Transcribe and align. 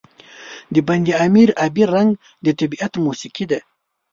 د 0.73 0.75
بند 0.87 1.07
امیر 1.25 1.49
آبی 1.65 1.83
رنګ 1.93 2.09
د 2.45 2.47
طبیعت 2.59 2.93
موسيقي 3.05 3.45
ده. 3.51 3.59